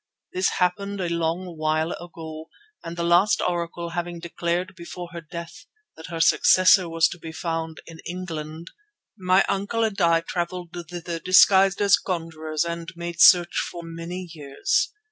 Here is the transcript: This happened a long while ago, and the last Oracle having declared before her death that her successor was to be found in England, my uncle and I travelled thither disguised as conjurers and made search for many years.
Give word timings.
This 0.33 0.49
happened 0.57 0.99
a 0.99 1.09
long 1.09 1.55
while 1.59 1.91
ago, 1.91 2.49
and 2.83 2.97
the 2.97 3.03
last 3.03 3.39
Oracle 3.47 3.89
having 3.89 4.17
declared 4.19 4.73
before 4.75 5.09
her 5.13 5.21
death 5.21 5.67
that 5.95 6.07
her 6.07 6.19
successor 6.19 6.89
was 6.89 7.07
to 7.09 7.19
be 7.19 7.31
found 7.31 7.81
in 7.85 7.99
England, 8.07 8.71
my 9.15 9.45
uncle 9.47 9.83
and 9.83 10.01
I 10.01 10.21
travelled 10.21 10.69
thither 10.89 11.19
disguised 11.19 11.81
as 11.81 11.97
conjurers 11.97 12.65
and 12.65 12.91
made 12.95 13.21
search 13.21 13.55
for 13.69 13.83
many 13.83 14.27
years. 14.33 14.91